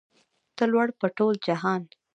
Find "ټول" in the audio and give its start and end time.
1.17-1.33